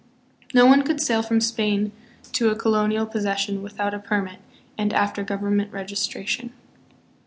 No 0.51 0.65
one 0.65 0.81
could 0.81 0.99
sail 0.99 1.21
from 1.21 1.39
Spain 1.41 1.91
to 2.31 2.49
a 2.49 2.55
colonial 2.55 3.05
possession 3.05 3.61
without 3.61 3.93
a 3.93 3.99
permit 3.99 4.39
and 4.75 4.93
after 4.95 5.23
government 5.23 5.71
registration. 5.71 6.51